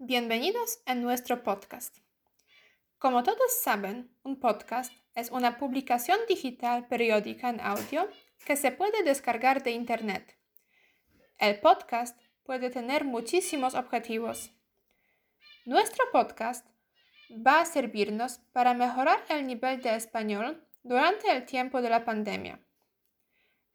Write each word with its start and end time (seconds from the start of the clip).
Bienvenidos 0.00 0.78
a 0.86 0.94
nuestro 0.94 1.42
podcast. 1.42 1.98
Como 2.98 3.24
todos 3.24 3.60
saben, 3.60 4.16
un 4.22 4.38
podcast 4.38 4.92
es 5.16 5.32
una 5.32 5.58
publicación 5.58 6.20
digital 6.28 6.86
periódica 6.86 7.48
en 7.48 7.60
audio 7.60 8.08
que 8.46 8.54
se 8.54 8.70
puede 8.70 9.02
descargar 9.02 9.64
de 9.64 9.72
Internet. 9.72 10.38
El 11.36 11.58
podcast 11.58 12.16
puede 12.44 12.70
tener 12.70 13.04
muchísimos 13.04 13.74
objetivos. 13.74 14.52
Nuestro 15.66 16.04
podcast 16.12 16.64
va 17.30 17.60
a 17.60 17.66
servirnos 17.66 18.38
para 18.52 18.74
mejorar 18.74 19.24
el 19.28 19.48
nivel 19.48 19.82
de 19.82 19.96
español 19.96 20.64
durante 20.84 21.28
el 21.32 21.44
tiempo 21.44 21.82
de 21.82 21.90
la 21.90 22.04
pandemia. 22.04 22.60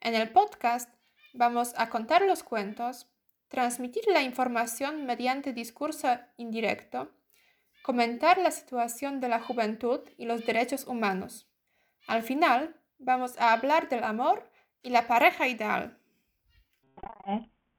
En 0.00 0.14
el 0.14 0.30
podcast 0.30 0.88
vamos 1.34 1.74
a 1.76 1.90
contar 1.90 2.22
los 2.22 2.44
cuentos, 2.44 3.08
transmitir 3.52 4.02
la 4.12 4.22
información 4.22 5.04
mediante 5.04 5.52
discurso 5.52 6.08
indirecto, 6.38 7.10
comentar 7.82 8.38
la 8.38 8.50
situación 8.50 9.20
de 9.20 9.28
la 9.28 9.40
juventud 9.40 10.00
y 10.16 10.24
los 10.24 10.44
derechos 10.46 10.86
humanos. 10.88 11.48
Al 12.08 12.22
final, 12.22 12.74
vamos 12.98 13.38
a 13.38 13.52
hablar 13.52 13.88
del 13.90 14.04
amor 14.04 14.50
y 14.82 14.90
la 14.90 15.06
pareja 15.06 15.46
ideal. 15.46 15.96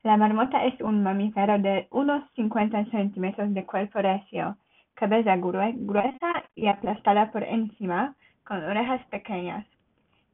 La 0.03 0.17
marmota 0.17 0.63
es 0.65 0.79
un 0.79 1.01
mamífero 1.01 1.57
de 1.57 1.87
unos 1.89 2.23
50 2.35 2.85
centímetros 2.91 3.53
de 3.53 3.65
cuerpo 3.65 3.99
recio, 3.99 4.57
cabeza 4.93 5.37
gruesa 5.37 6.43
y 6.55 6.67
aplastada 6.67 7.31
por 7.31 7.43
encima, 7.43 8.15
con 8.45 8.63
orejas 8.63 9.03
pequeñas. 9.07 9.65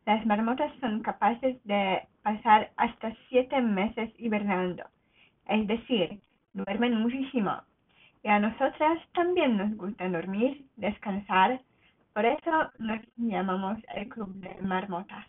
Las 0.06 0.26
marmotas 0.26 0.72
son 0.82 1.02
capaces 1.02 1.64
de 1.64 2.02
pasar 2.24 2.72
hasta 2.78 3.16
siete 3.30 3.62
meses 3.62 4.12
hibernando, 4.18 4.84
decir, 5.70 6.20
duermen 6.54 6.96
muchísimo. 6.96 7.62
Y 8.24 8.28
a 8.28 8.40
nosotras 8.40 9.00
también 9.14 9.58
nos 9.58 9.78
gusta 9.78 10.10
dormir, 10.10 10.66
descansar, 10.76 11.62
por 12.14 12.26
eso 12.26 12.52
nos 12.80 13.00
llamamos 13.16 13.78
el 13.96 14.10
Club 14.10 14.34
de 14.36 14.54
Marmotas. 14.62 15.26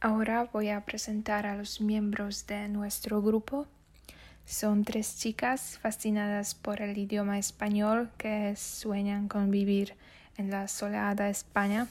Ahora 0.00 0.48
voy 0.52 0.70
a 0.70 0.84
presentar 0.84 1.46
a 1.46 1.56
los 1.56 1.80
miembros 1.80 2.46
de 2.46 2.68
nuestro 2.68 3.22
grupo. 3.22 3.66
Son 4.44 4.84
tres 4.84 5.18
chicas 5.18 5.78
fascinadas 5.80 6.54
por 6.54 6.80
el 6.80 6.96
idioma 6.96 7.38
español 7.38 8.10
que 8.16 8.56
sueñan 8.56 9.28
con 9.28 9.50
vivir 9.50 9.94
en 10.36 10.50
la 10.50 10.66
soleada 10.68 11.28
España. 11.28 11.86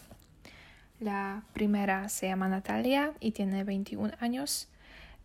La 1.00 1.44
primera 1.54 2.10
se 2.10 2.28
llama 2.28 2.48
Natalia 2.48 3.14
y 3.20 3.32
tiene 3.32 3.64
21 3.64 4.14
años. 4.20 4.68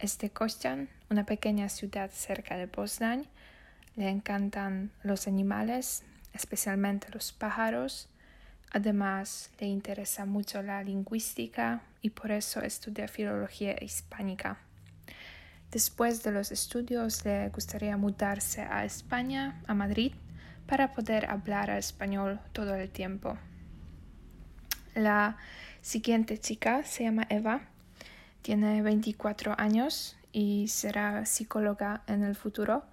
Es 0.03 0.19
de 0.19 0.31
Kostan, 0.31 0.89
una 1.11 1.25
pequeña 1.25 1.69
ciudad 1.69 2.11
cerca 2.13 2.57
de 2.57 2.67
Poznań. 2.67 3.29
Le 3.95 4.09
encantan 4.09 4.91
los 5.05 5.29
animales, 5.29 6.03
especialmente 6.33 7.07
los 7.13 7.31
pájaros. 7.31 8.09
Además, 8.73 9.53
le 9.61 9.69
interesa 9.69 10.25
mucho 10.25 10.61
la 10.61 10.83
lingüística 10.83 11.83
y 12.01 12.11
por 12.11 12.33
eso 12.33 12.61
estudia 12.63 13.07
filología 13.07 13.77
hispánica. 13.81 14.59
Después 15.71 16.25
de 16.25 16.33
los 16.33 16.51
estudios 16.51 17.25
le 17.25 17.49
gustaría 17.51 17.97
mudarse 17.97 18.63
a 18.63 18.85
España, 18.85 19.63
a 19.69 19.75
Madrid, 19.75 20.15
para 20.67 20.93
poder 20.95 21.31
hablar 21.31 21.71
español 21.71 22.41
todo 22.51 22.75
el 22.75 22.91
tiempo. 22.91 23.39
La 24.97 25.37
siguiente 25.81 26.39
chica 26.39 26.83
se 26.83 27.05
llama 27.05 27.25
Eva, 27.31 27.69
tiene 28.43 28.83
24 28.83 29.55
años 29.59 30.17
y 30.33 30.69
será 30.69 31.25
psicóloga 31.25 32.03
en 32.07 32.25
el 32.25 32.35
futuro. 32.35 32.85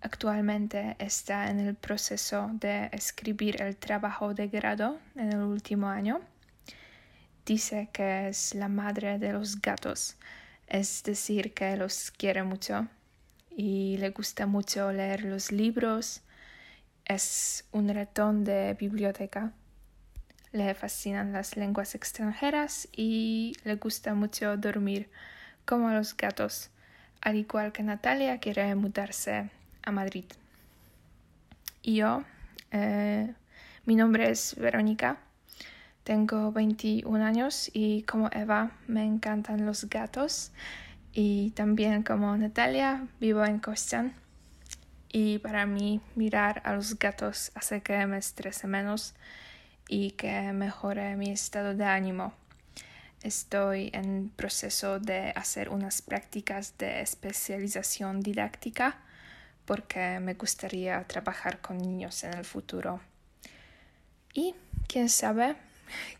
Actualmente 0.00 0.96
está 0.98 1.50
en 1.50 1.60
el 1.60 1.74
proceso 1.74 2.50
de 2.54 2.88
escribir 2.92 3.60
el 3.60 3.76
trabajo 3.76 4.32
de 4.32 4.48
grado 4.48 4.98
en 5.14 5.32
el 5.32 5.42
último 5.42 5.88
año. 5.88 6.20
Dice 7.44 7.90
que 7.92 8.28
es 8.28 8.54
la 8.54 8.68
madre 8.68 9.18
de 9.18 9.32
los 9.32 9.60
gatos, 9.60 10.16
es 10.66 11.02
decir, 11.02 11.52
que 11.52 11.76
los 11.76 12.10
quiere 12.10 12.42
mucho 12.42 12.88
y 13.54 13.98
le 13.98 14.10
gusta 14.10 14.46
mucho 14.46 14.92
leer 14.92 15.24
los 15.24 15.52
libros. 15.52 16.22
Es 17.04 17.64
un 17.72 17.88
ratón 17.92 18.44
de 18.44 18.74
biblioteca 18.74 19.52
le 20.52 20.74
fascinan 20.74 21.32
las 21.32 21.56
lenguas 21.56 21.94
extranjeras 21.94 22.88
y 22.92 23.54
le 23.64 23.76
gusta 23.76 24.14
mucho 24.14 24.56
dormir 24.56 25.10
como 25.64 25.90
los 25.90 26.16
gatos, 26.16 26.70
al 27.20 27.36
igual 27.36 27.72
que 27.72 27.82
Natalia 27.82 28.38
quiere 28.38 28.74
mudarse 28.74 29.50
a 29.82 29.90
Madrid. 29.92 30.24
Y 31.82 31.96
yo, 31.96 32.24
eh, 32.72 33.32
mi 33.86 33.96
nombre 33.96 34.30
es 34.30 34.54
Verónica, 34.56 35.18
tengo 36.04 36.50
21 36.50 37.24
años 37.24 37.70
y 37.72 38.02
como 38.02 38.30
Eva 38.32 38.72
me 38.86 39.04
encantan 39.04 39.64
los 39.66 39.88
gatos. 39.88 40.50
Y 41.12 41.50
también 41.50 42.02
como 42.02 42.36
Natalia 42.36 43.06
vivo 43.20 43.44
en 43.44 43.58
Kostan 43.58 44.14
y 45.12 45.38
para 45.38 45.66
mí 45.66 46.00
mirar 46.14 46.62
a 46.64 46.74
los 46.74 46.98
gatos 46.98 47.50
hace 47.54 47.82
que 47.82 48.06
me 48.06 48.18
estrese 48.18 48.66
menos 48.66 49.14
y 49.90 50.12
que 50.12 50.52
mejore 50.52 51.16
mi 51.16 51.32
estado 51.32 51.74
de 51.74 51.84
ánimo. 51.84 52.32
Estoy 53.24 53.90
en 53.92 54.30
proceso 54.30 55.00
de 55.00 55.32
hacer 55.34 55.68
unas 55.68 56.00
prácticas 56.00 56.78
de 56.78 57.00
especialización 57.00 58.20
didáctica 58.20 58.98
porque 59.66 60.20
me 60.20 60.34
gustaría 60.34 61.02
trabajar 61.08 61.60
con 61.60 61.78
niños 61.78 62.22
en 62.22 62.34
el 62.34 62.44
futuro. 62.44 63.00
Y, 64.32 64.54
quién 64.86 65.08
sabe, 65.08 65.56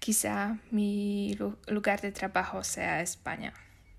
quizá 0.01 0.59
mi 0.73 1.39
lugar 1.69 2.01
de 2.01 2.11
trabajo 2.11 2.65
sea 2.65 3.01
España, 3.01 3.55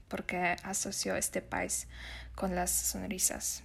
porque 0.10 0.58
asocio 0.64 1.16
este 1.16 1.42
país 1.42 1.88
con 2.36 2.56
las 2.56 2.72
sonrisas. 2.72 3.64